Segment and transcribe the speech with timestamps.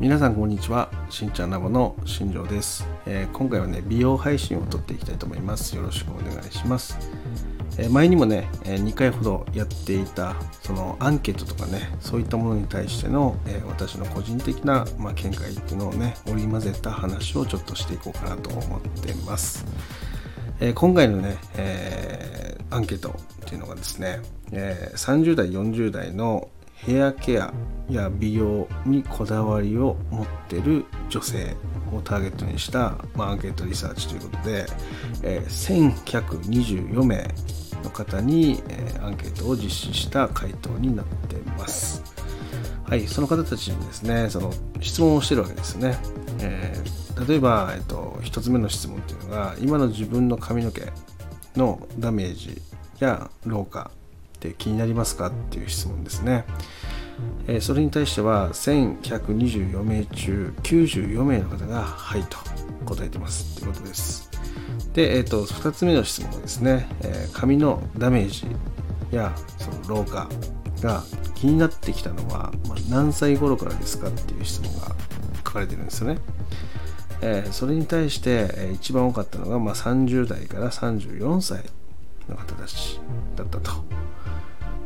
[0.00, 0.90] 皆さんこんにちは。
[1.10, 5.76] しんちゃんラボの新庄です、えー、今回はね美容配信を撮っていきたいと思います。
[5.76, 6.96] よろしくお願いします、
[7.76, 19.66] えー、前にもねえ2回ほどやっていたそのアンケートとかねそういったものに対しての、えー、私の個人的な、まあ、見解っていうのをね織り交ぜた話をちょっとしていこうかなと思ってます、
[20.60, 23.12] え今回のね、えアンケートっ
[23.44, 26.48] ていうのがですね、え30代40代の
[26.86, 27.52] ヘアケア
[27.88, 31.56] や美容にこだわりを持ってる女性
[31.92, 34.66] をターゲットにした、まあ、アンケートリサーチということで、
[35.22, 37.28] え、1124名
[37.82, 42.02] の方に、え、アンケートを実施した回答になっています。
[42.84, 45.98] はい、その方たちにですね、その質問をしてるわけですね。
[46.40, 50.82] えー、例えば、えっと、1つ目の質問っていうのが、今の自分の髪の毛
[51.56, 52.60] のダメージ
[53.00, 53.90] や老化
[54.40, 56.44] って気になりますかっていう質問ですね。
[57.46, 62.38] えー、それに対しては1124名中94名の方が「はい」と
[62.86, 64.30] 答えてますということです。
[64.94, 68.46] で、えーと、2つ目の質問はですね、えー、髪のダメージ
[69.14, 70.28] やその老化
[70.80, 71.04] が
[71.34, 72.52] 気になってきたのは、
[72.88, 74.94] 何歳頃からですかっていう質問が
[75.36, 76.18] 書かれてるんですよね。
[77.52, 81.64] それに対して、一番多かったのが、まあ、30代から34歳
[82.28, 83.00] の方たち
[83.36, 83.84] だったと。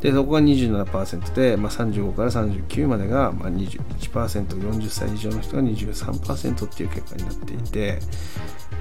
[0.00, 7.98] でそこが27%で、まあ、35から39までが、まあ、21%40 歳以上の人が23%っていう結果になっていて、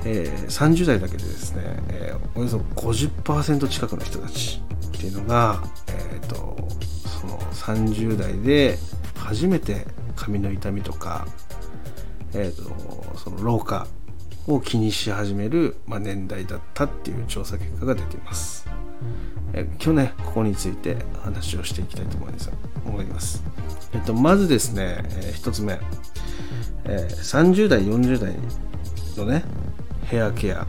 [0.06, 6.56] えー、30代だけでですね、えー、およそ50%近くの人たちっていうのが、えーと、
[7.22, 8.78] その30代で
[9.16, 11.28] 初めて髪の痛みとか、
[12.34, 13.88] えーとその老化
[14.48, 18.68] を気にし始める、まあ、年代だったっていう調査結果が出ています。
[19.54, 22.52] え今日ねここについて話をしていきたいと思います。
[22.86, 23.44] 思います。
[23.94, 25.80] えっと、まずですね、え、1つ目、
[26.86, 28.36] え、30代40代
[29.18, 29.44] のね
[30.06, 30.68] ヘアケア。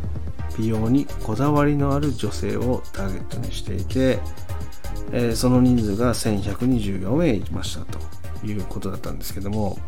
[0.58, 4.18] 美容にこだわりのある女性をターゲットにしていて、
[5.12, 8.00] え、その人数が1124名いましたと
[8.44, 9.78] いうことだったんですけども、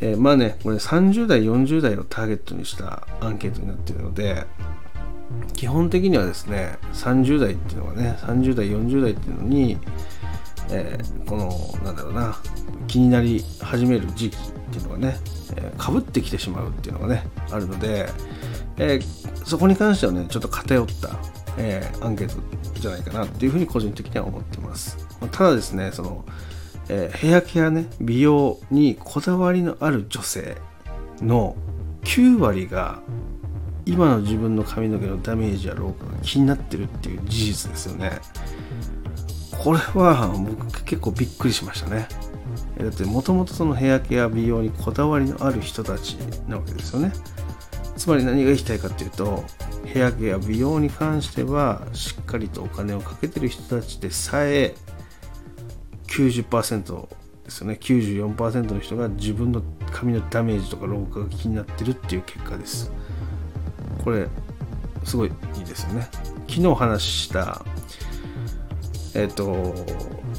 [0.00, 4.44] えー、まあねこれ30代40代をターゲットにしたアンケートになっているので
[5.54, 9.78] 基本的にはですね30代っていうのはね30代40代っていうのに、
[10.70, 12.36] えー、このなんだろうな
[12.86, 15.18] 気になり始める時期っていうのがね
[15.76, 18.08] かぶ、えー、ってきてしまうっていうのがねあるので、
[18.76, 21.16] えー、そこに関してはねちょっと偏った、
[21.58, 26.24] え、アンケートじゃないかなっていうふうに個人的には思ってます、まあ、ただですねその、
[26.88, 30.56] えヘアケアね美容にこだわりのある女性
[31.20, 31.56] の
[32.04, 33.00] 9割が
[33.88, 38.20] 今の自分の髪の毛のダメージや老化が気になってるっていう事実ですよね。
[39.64, 42.06] これは僕結構びっくりしましたね。
[42.78, 46.16] だってもともとそのヘアケア美容にこだわりのある人たち
[46.46, 47.12] なわけですよね。
[47.96, 49.42] つまり何が言いたいかっていうと
[49.86, 54.74] ヘアケア美容に関してはしっかりとお金をかけてる人たちでさえ
[56.08, 57.08] 90%
[57.44, 57.78] ですよね。
[57.80, 62.92] 94%の人が自分の髪のダメージとか老化が気になってるっていう結果です
[64.04, 64.26] これ
[65.04, 66.08] すごいいいですよね。
[66.48, 67.64] 昨日話した
[69.14, 69.74] えっ、ー、と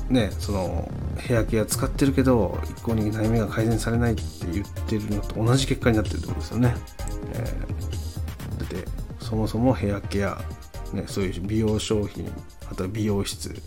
[0.10, 6.76] ねそのヘアケア使ってるけど一向に悩みが改善されないって言ってるのと同じ結果になってるってことですよね、
[7.34, 8.88] えー、だって
[9.20, 10.42] そもそもヘアケア、
[10.94, 12.32] ね、そういう美容商品
[12.72, 13.62] あとは美容室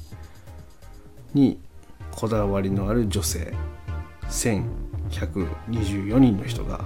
[1.34, 1.58] に
[2.10, 3.54] こだわりのある女性
[4.28, 6.84] 1124人の人が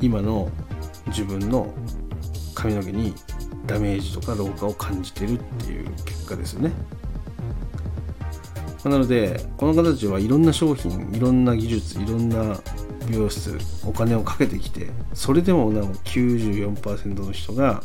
[0.00, 0.50] 今の
[1.08, 1.72] 自分の
[2.54, 3.14] 髪の毛に
[3.66, 6.72] ダメージとか老化を感じてるっていう結果ですよね。
[8.84, 12.58] なのでこの方たちはいろんな商品いろんな技術いろんな
[13.08, 17.82] 美容室お金をかけてきてそれでもなお94%の人が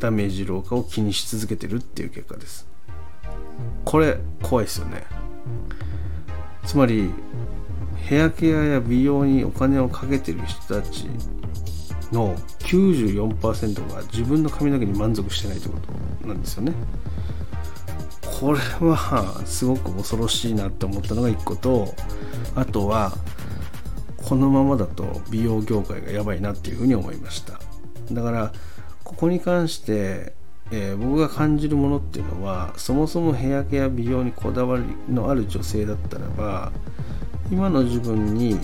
[0.00, 2.66] ダメージ老化を気にし続けてるっていう結果です
[3.84, 5.04] これ怖いですよね
[6.64, 7.10] つまり
[7.96, 11.06] ヘアケアや美容にお金をかけてる人たち
[12.12, 15.80] の94%が自分の髪の毛に満足してないというこ
[16.22, 16.72] となんですよね。
[18.40, 21.94] これはすごく恐ろしいなって思ったのが1個と
[22.56, 23.12] あとは
[24.16, 27.60] このままだと美容業界がやばいなっていうふうに思いました
[28.10, 28.52] だから
[29.04, 30.32] ここに関して、
[30.72, 36.72] えー、僕が感じるものっていうのはそもそもヘアケア美容にこだわりのある女性だったらば
[37.52, 38.58] 今の自分に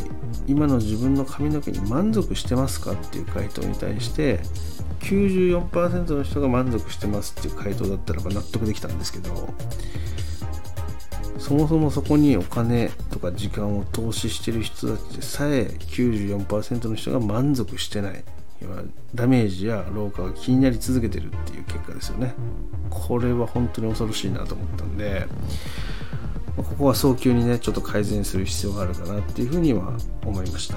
[0.47, 4.41] 今の自分の髪の毛に満足してますかっていう回答に対して
[5.01, 9.55] 94%の人が満足してますっていう回答だったらば納得できたんですけど
[11.39, 18.25] そもそもそこにお金とか時間を投資してる人たちでさえ94%の人が満足してない。
[18.61, 18.83] 要は
[19.15, 22.35] ダメージや老化が気になり続けてるっていう結果ですよね。
[22.91, 25.27] これは本当に恐ろしいなと思ったんで
[26.63, 30.77] ここは早急にねちょっと改善する必要があるかなっていうふうには思いました。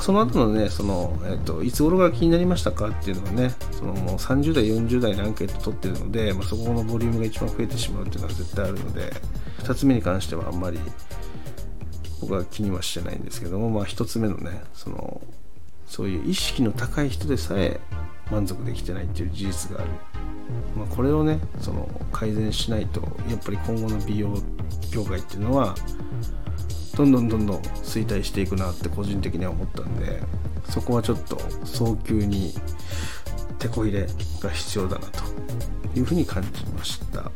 [0.00, 9.12] その後のねその、えっと、いつ頃が気になりましたかっていうのはねそのもう30代40代のアンケート取ってるので、まあ、そこのボリュームが一番増えてしまうっていうのは絶対あるので
[9.58, 10.80] 2つ目に関してはあんまり
[12.20, 15.20] 僕は気にはしてないんですけども、まあ、1つ目のねその
[15.86, 17.78] そういう意識の高い人でさえ
[18.30, 19.90] 満足できてないっていう事実がある、
[20.76, 24.34] まあ、これをねその改善しないとやっぱり今後の美容
[24.90, 25.74] 業界っていうのは
[26.96, 30.22] どんどんどんどん衰退していくなって個人的には思ったんで
[30.70, 32.54] そこはちょっと早急に
[33.58, 34.06] 手こ入れ
[34.40, 35.24] が必要だなと
[35.98, 37.30] いうふうに感じました。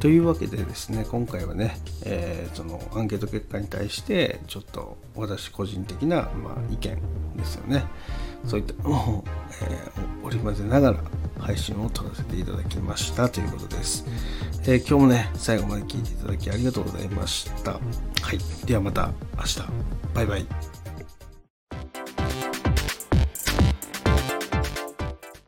[0.00, 6.98] というわけでですね今回はね、えー、そのアンケート結果に対してちょっと私個人的な、まあ、意見
[7.36, 7.84] ですよね
[8.46, 9.24] そういったのを、
[9.62, 11.00] えー、織り交ぜながら
[11.38, 13.28] 配信を撮らせていただきました。
[13.28, 14.04] ということです、
[14.64, 17.72] えー、今日もね最後まで聞いていただきありがとうございました。
[17.72, 17.78] は
[18.32, 18.38] い。
[18.66, 19.62] ではまた明日。
[20.14, 20.77] バイバイ。